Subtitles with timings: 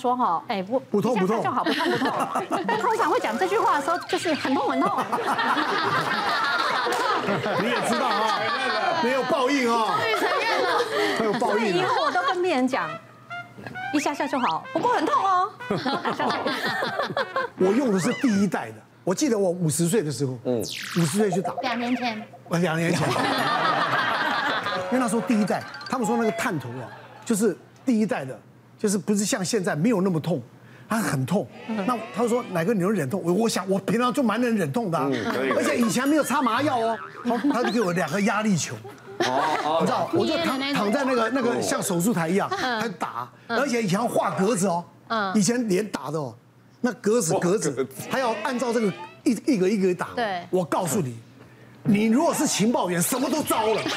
[0.00, 2.12] 说哈，哎不不痛不痛就好，不痛不痛。
[2.68, 4.88] 但通常会讲这句话的时候，就是很痛很痛。
[7.60, 8.38] 你也知道啊，
[9.02, 10.68] 没有报应啊，终于承认了，
[11.18, 11.76] 没有报应。
[11.78, 12.88] 以后我都跟病人讲，
[13.92, 15.50] 一下下就好，不过很痛哦。
[17.58, 20.64] 我用的是第一代的，我记得我五十岁的时候，嗯，五
[21.00, 23.00] 十岁去打，两年前，我两年前，
[24.92, 25.60] 因为那时候第一代，
[25.90, 26.86] 他们说那个探头啊，
[27.24, 28.38] 就是第一代的。
[28.78, 30.40] 就是不是像现在没有那么痛，
[30.88, 31.46] 他很痛。
[31.86, 33.20] 那他说哪个你能忍痛？
[33.24, 36.98] 我我想我平常就蛮能忍痛的，而且以前没有擦麻药哦。
[37.52, 38.76] 他就给我两个压力球，
[39.18, 44.84] 你知道，我就躺躺在那个那个像手术台一样，他打，而且以前要画格子哦，
[45.34, 46.34] 以前连打的哦，
[46.80, 48.92] 那格子格子，他要按照这个
[49.24, 50.10] 一一个一个打。
[50.14, 51.18] 对，我告诉你，
[51.82, 53.82] 你如果是情报员，什么都糟了。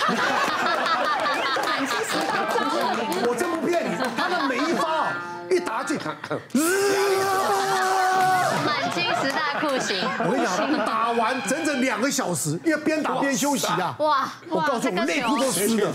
[8.66, 9.98] 满清十大酷刑。
[10.20, 13.96] 我跟你讲，打完整整两个小时，因为边打边休息啊。
[14.00, 14.34] 哇！
[14.50, 15.92] 我告诉你，我内裤都湿了。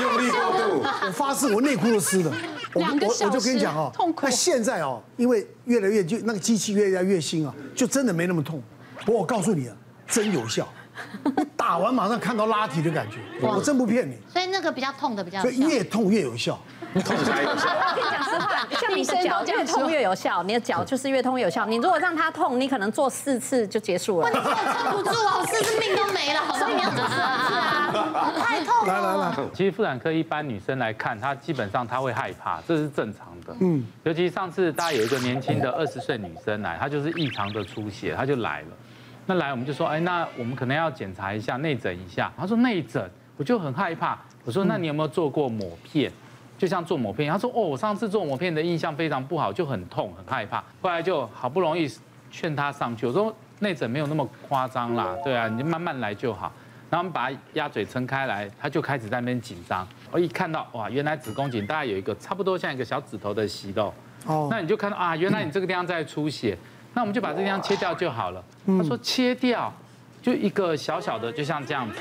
[0.00, 2.32] 用力过度，我发誓，我内裤都湿了。
[2.74, 8.62] 我我我就跟你讲哦，那现在哦，因为越来越就那个机器越来越新啊，就真的没那么痛。
[9.04, 9.76] 不过我告诉你啊，
[10.06, 10.66] 真有效。
[11.24, 14.16] 你打完马上看到拉提的感觉，我真不骗你。
[14.30, 16.58] 所以那个比较痛的比较，所以越痛越有效。
[17.00, 17.68] 痛才有效。
[17.70, 21.64] 我跟你讲实话，像你的脚越痛越有效，你的脚就是越痛越有效。
[21.66, 24.28] 你如果让它痛，你可能做四次就结束了。
[24.28, 28.92] 你真的撑不住啊，我四次命都没了，所以你要做四次啊， 太痛了。
[28.92, 33.56] 来来来，其实妇产科一般女生来看，她基本上她会害怕，这是正常的。
[33.60, 38.68] 嗯，尤其上次大家有一个年轻的二十岁女生来，她就是异常的出血，她就来了。
[39.24, 42.32] 那来我们就说，哎，那我们可能要检查一下内诊一下。
[42.36, 44.18] 她说内诊，我就很害怕。
[44.44, 46.10] 我说那你有没有做过抹片？
[46.62, 47.28] 就像做抹片。
[47.28, 50.62] 他说哦，我上次做抹片的印象非常不好，就很痛很害怕。
[50.80, 51.90] 后来就好不容易
[52.30, 53.04] 劝他上去。
[53.04, 56.52] 我说内诊没有那么夸张啦，对啊，你就慢慢来就好。
[56.88, 59.84] 然后我们把他鸭嘴撑开来，他就开始在那边紧张。
[60.12, 63.92] 我一看到哇，原来子宫颈大概有一个差不多像一个小指头的息肉。
[64.26, 64.46] 哦。
[64.48, 66.56] 那你就看到啊，原来你这个地方在出血。
[66.94, 68.44] 那我们就把这地方切掉就好了。
[68.64, 69.72] 他说切掉，
[70.22, 71.96] 就一个小小的，就像这样子，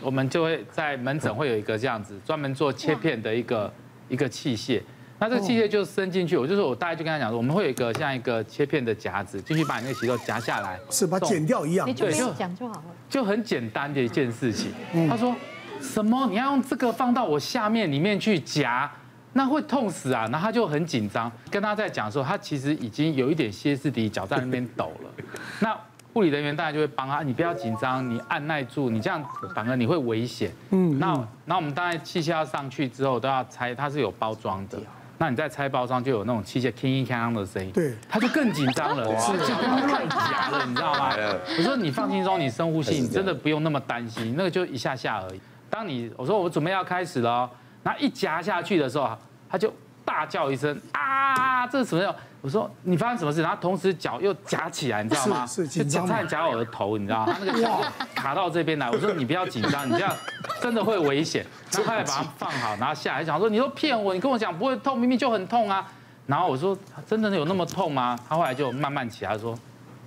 [0.00, 3.70] 我们就会在门诊会有一个这样子专门做切片的一个
[4.12, 4.80] 一个器械。
[5.18, 11.88] 那这个器械就伸进去，我就说我大概就跟他讲说，我们会有一个像一个切片的夹子，进去把你那个息肉夹下来，是把它剪掉一样。
[11.88, 14.72] 你就讲就好了，就很简单的一件事情。
[15.08, 15.34] 他说
[15.80, 16.26] 什么？
[16.28, 18.90] 你要用这个放到我下面里面去夹？
[19.34, 20.28] 那会痛死啊！
[20.30, 25.10] 然后他就很紧张，跟他在讲的时候，他其实已经有一点歇斯底里，脚在那边抖了。
[25.60, 25.74] 那
[26.12, 29.24] 护理人员大概就会帮他，你不要紧张，你按耐住，你这样
[29.54, 30.52] 反而你会危险。
[30.70, 30.98] 嗯。
[30.98, 34.78] 那那我们当然器械要上去之后都要拆，它是有包装的。
[35.18, 37.70] 那你在拆包装就有那种器械铿铿锵的声音。
[37.72, 37.94] 对。
[38.08, 41.10] 他就更紧张了， 是就跟他乱夹了，你知道吗？
[41.58, 45.40] 我说你放轻松，你深呼吸，你真的不用那么担心，那个就一下下而已。
[45.70, 47.50] 当你我说我准备要开始了。
[47.84, 49.10] 然后一夹下去的时候，
[49.50, 49.72] 他就
[50.04, 51.66] 大叫一声啊！
[51.66, 52.14] 这是什么呀？
[52.42, 53.40] 我说你发生什么事？
[53.40, 55.46] 然后同时脚又夹起来，你知道吗？
[55.46, 56.06] 是是紧张。
[56.06, 57.32] 差点夹我的头，你知道吗？
[57.32, 57.80] 他那个脚
[58.16, 58.90] 卡到这边来。
[58.90, 60.12] 我说你不要紧张，你这样
[60.60, 61.46] 真的会危险。
[61.70, 65.86] 然后他来把它放好，然后下来讲说你都骗我，你跟我讲不会痛，明明就很痛啊。
[66.26, 66.76] 然后我说
[67.06, 68.18] 真的有那么痛吗？
[68.28, 69.56] 他后来就慢慢起来说。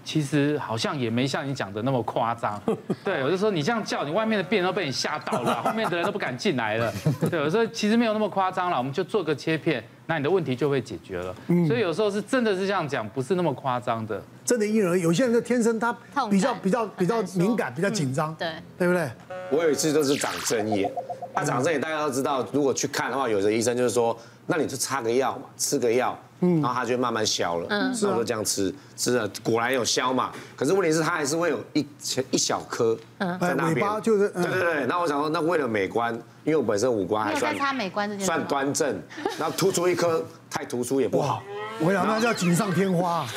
[0.06, 2.62] 其实好像也没像你讲的那么夸张，
[3.04, 6.94] 对，我就说你这样叫，你外面的病人都被你吓到了， 后面的人都不敢进来了。
[7.30, 11.36] 对，我说其实没有那么夸张了，我们就做个切片，那你的问题就会解决了。
[11.68, 14.22] 所以有时候是真的是这样讲，不是那么夸张的。
[14.46, 15.92] 真的因人而异，有些人就天生他
[16.30, 19.10] 比较比较比较敏感，比较紧张，对，对不对？
[19.52, 20.92] 我有一次就是长针眼，
[21.34, 24.16] 他长针眼大家都知道，如果去看的话，有的医生就是说，
[24.46, 26.18] 那你就擦个药嘛，吃个药。
[26.42, 30.34] 嗯，然后它就慢慢消了，嗯，然后就这样吃，吃了果然有消嘛。
[30.54, 31.88] 可是问题是它还是会有一
[32.30, 32.94] 一小颗
[33.40, 34.86] 在那边，就是对对对。
[34.86, 36.14] 那我想说，那为了美观，
[36.44, 39.02] 因为我本身五官还算美观算端正，
[39.40, 41.42] 然后突出一颗太突出也不好。
[41.80, 43.26] 我想那叫锦上添花。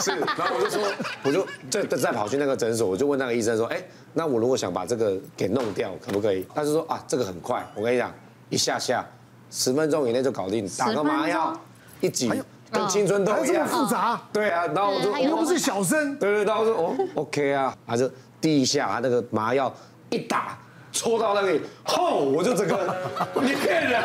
[0.00, 0.80] 是，然后我就说，
[1.24, 3.82] 我就再再跑去那个诊所，我就问那个医生说，哎，
[4.18, 6.44] 那我如果想把这个给弄掉，可不可以？
[6.52, 8.12] 他就说啊，这个很快，我跟你讲，
[8.50, 9.06] 一下下。
[9.48, 11.56] 十分钟以内就搞定，打个麻药，
[12.00, 12.28] 一挤，
[12.72, 13.64] 跟青春痘一样。
[13.64, 14.20] 复杂？
[14.32, 16.16] 对啊，然后我说，又不是小生。
[16.18, 18.10] 对对，然后我说哦，OK 啊，他就
[18.40, 19.72] 第一下，他那个麻药
[20.10, 20.58] 一打，
[20.92, 22.92] 戳到那里，吼，我就整个，
[23.36, 24.02] 你骗人，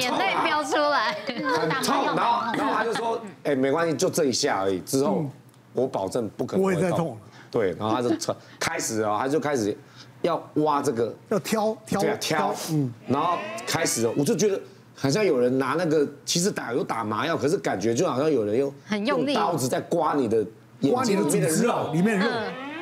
[0.00, 5.26] 眼泪飙出来，很痛，然后然后他就说，哎，没关系，就这一下而已，之后
[5.74, 7.18] 我保证不可能会痛。
[7.50, 8.10] 对，然后他就
[8.58, 9.76] 开始啊，他就开始。
[10.22, 14.60] 要挖这个，要挑挑对啊挑，嗯，然后开始了，我就觉得
[14.96, 20.44] 好像有人拿那个，其实打有打麻药，可是感觉就好像有人用很用力刀子在刮你的
[20.80, 22.32] 眼刮你的睛里面的肉，里面的肉，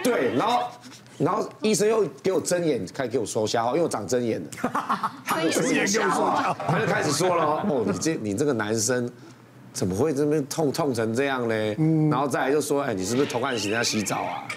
[0.03, 0.63] 对，然后
[1.19, 4.51] 然后医生又给我睁眼，开始给我收瞎话，因为我长针眼的，
[5.23, 9.07] 他就说针眼给我收瞎话他就开始说了，哦，你这你这个男生。
[9.77, 11.55] 怎么会这边痛痛成这样呢？
[12.11, 14.49] 然后再来就说，哎，你是不是偷看人家洗澡啊？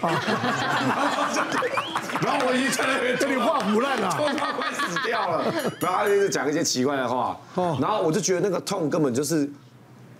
[2.22, 4.10] 然后我已经在那边这里画腐烂了。
[4.16, 5.44] 痛到快死掉了。
[5.78, 9.46] 然后他就讲一些奇怪的话，然后我就觉得那个痛根本就是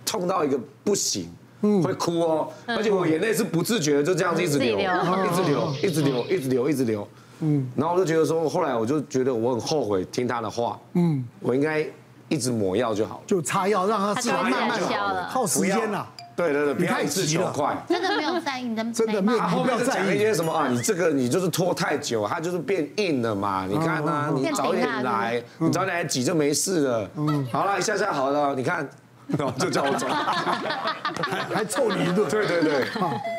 [0.05, 1.27] 痛到一个不行，
[1.83, 7.07] 会哭哦，而且我眼泪是不自觉的就这样子一直流，一直流，一直流，一直流，一直流。
[7.39, 11.83] 嗯，然后我就觉得说，后来我就觉得我很后悔听他的话，嗯，我应该
[12.31, 16.07] 一直抹药就好了，就擦药，让它自然慢慢消了耗时间了。
[16.33, 17.77] 对对对，不要急了求快。
[17.89, 23.67] 真的没有在意你的真的没有后在意讲一些什么啊，你这个你就是拖太久，它就是变硬了嘛。
[23.69, 27.09] 你看啊，你早一点来，你早点来挤就没事了。
[27.17, 28.89] 嗯，好了，一下下好了，你看，
[29.27, 30.07] 然 后就叫我走。
[31.21, 32.27] 还还臭你一顿。
[32.29, 32.87] 对对对，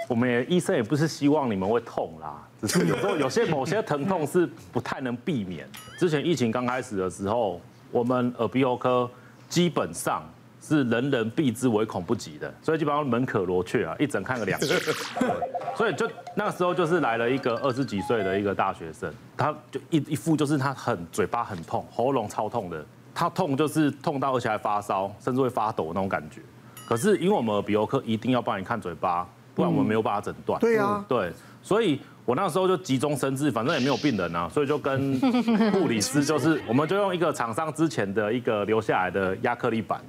[0.06, 5.66] 我们也医生也不是希望你们会痛啦，只是有时候有些某些疼痛是不太能避免。
[5.98, 7.58] 之前疫情刚开始的时候，
[7.92, 9.08] 我们耳鼻喉科
[9.48, 10.22] 基本上
[10.60, 14.80] 是人人避之唯恐不及的，所以基本上门可罗雀啊，一整看个两年。
[15.76, 22.84] 所以就那个时候就是来了一个二十几岁的一个大学生，他就一一副就是他很嘴巴很痛，喉咙超痛的，
[23.14, 26.40] 他痛就是痛到而且还发烧，甚至会发抖那种感觉。
[26.86, 30.58] 可是因为我们耳鼻喉科一定要帮你看嘴巴，不然我们没有办法诊断。
[30.60, 31.32] 对啊对，
[31.62, 35.18] 所以我那时候就急中生智，反正也没有病人啊，所以就跟
[35.72, 40.00] 护理师就是，我们就用一个厂商之前的一个留下来的亚克力板，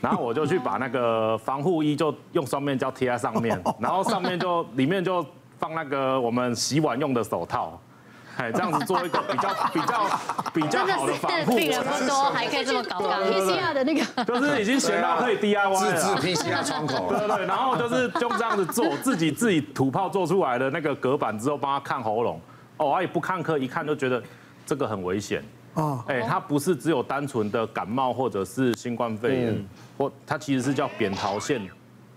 [0.00, 5.24] 然后我就去把那个防护衣就用双面胶贴在上面， 然后上面就里面就
[5.58, 7.78] 放那个我们洗碗用的手套。
[8.38, 10.20] 哎，这样子做一个比较 比较
[10.54, 13.24] 比较好的防护，病人不多，还可以这么搞刚。
[13.24, 15.92] PCR 的那个，就是已经闲到可以 DIY 自。
[15.92, 17.18] 制 PCR 窗口对。
[17.18, 22.40] 对对，然后就是就这样子做，自己自己土炮做出来的那个隔板之后，帮他看喉咙。
[22.76, 24.22] 哦，他也不看科，一看就觉得
[24.64, 25.42] 这个很危险。
[25.74, 31.60] 哦，哎，它不是只有单纯的感冒或者是新冠肺炎，或它其实是叫扁桃腺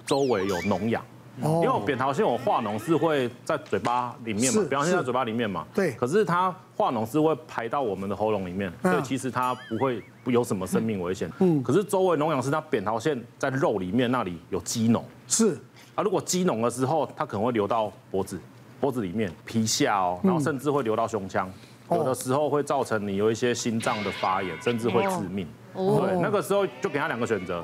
[0.05, 1.03] 周围有脓疡。
[1.37, 5.91] 因为我扁桃腺我化脓是会在嘴巴里面嘛是，扁桃腺在嘴巴里面嘛，对。
[5.93, 8.91] 可是它化脓是会排到我们的喉咙里面，嗯。
[8.91, 11.31] 所以其实它不会不有什么生命危险。
[11.39, 15.01] 嗯，可是周围脓疡是它扁桃腺在肉里面那里有积脓。
[15.27, 15.57] 是。
[15.95, 18.39] 啊，如果积脓的时候，它可能会流到脖子、
[18.79, 21.51] 脖子里面、皮下哦，然后甚至会流到胸腔，
[21.89, 25.47] 有的时候会造成你有一些心脏的发炎，甚至会致命。
[25.73, 27.63] 对，那个时候就给他两个选择，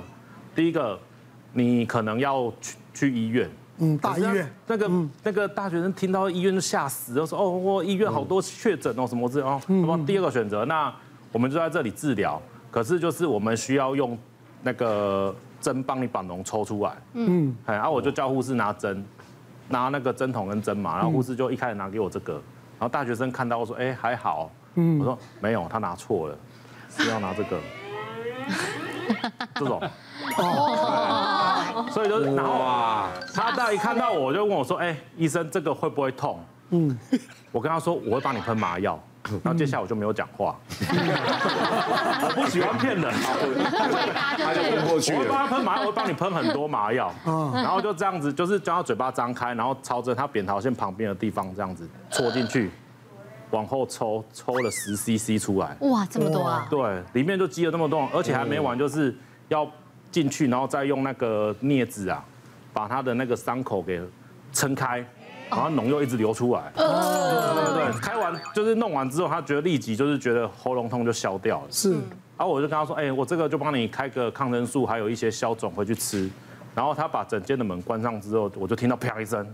[0.55, 0.99] 第一个，
[1.57, 3.49] 你可能要去去医院。
[3.79, 4.91] 嗯，大医院那个
[5.23, 9.59] 那个大学生听到医院就吓死，就说哦，我医院好多确诊哦，什么之类哦。
[9.67, 10.93] 那么第二个选择，那
[11.31, 14.17] 我们就在这里治疗，可是就是我们需要用
[14.63, 16.91] 那个针帮你把脓抽出来。
[17.13, 19.03] 嗯，哎，然后我就叫护士拿针，
[19.69, 24.51] 拿那个针筒跟针嘛，然后护士就一开始拿给我这个，然后大学生看到我说，哎，还好。
[24.75, 26.37] 嗯我说没有，他拿错了，
[26.89, 27.59] 是要拿这个。
[29.53, 29.81] 这种。
[31.91, 36.39] 所以就是，然后哇，他大一看到我就问我说：“哎，医生，这个会不会痛？”
[36.71, 36.97] 嗯，
[37.51, 38.99] 我跟他说我会帮你喷麻药，
[39.41, 40.53] 然后接下来我就没有讲话。
[40.79, 43.13] 我不喜欢骗人，
[44.37, 45.25] 他就昏过去了。
[45.29, 47.09] 帮他喷麻药，我会帮你喷很多麻药，
[47.53, 52.69] 然后就这样子，就是将他嘴巴张开，然后朝着他扁桃腺旁边的地方这样子戳进去，
[53.51, 55.77] 往后抽，抽了十 CC 出来。
[55.79, 56.67] 哇，这么多啊！
[56.69, 59.15] 对，里面就积了那么多，而且还没完，就是
[59.47, 59.65] 要
[60.11, 62.23] 进去，然后再用那个镊子啊，
[62.73, 64.01] 把他的那个伤口给
[64.51, 65.05] 撑开，
[65.49, 66.71] 然后脓又一直流出来。
[66.75, 71.67] 对对对，开完就是弄完之后，他觉得立即就是觉得喉咙痛就消掉了。
[71.69, 76.29] 是，然后我就跟他说，哎，我这个就帮你开个抗生素，还有一些消肿回去吃。
[76.73, 79.45] 然后他把整间的门关上之后，我就听到啪一声，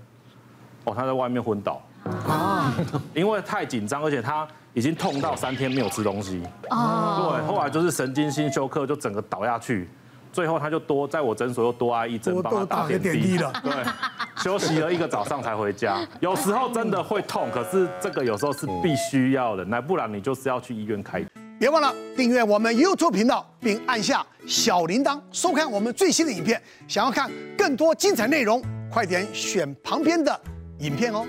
[0.83, 1.81] 哦，他在外面昏倒。
[2.27, 2.73] 啊，
[3.13, 6.43] 因为太紧张，而且他已经痛到三天没有吃东西。
[6.69, 9.87] 哦，对，后来就是神经性休克，就整个倒下去。
[10.33, 13.53] 最后他就多在我诊所又多挨一针，帮他打点滴了。
[13.63, 13.71] 对，
[14.43, 16.05] 休息了一个早上才回家。
[16.19, 21.23] 有时候真的会痛，可是这个有时候是必须要的，那不然你就是要去医院开。
[21.59, 26.61] 别忘了订阅我们 YouTube 频道，并按下小铃铛，收看我们最新的影片。
[26.87, 28.61] 想要看更多精彩内容，
[28.91, 30.37] 快点选旁边的
[30.79, 31.25] 影片哦。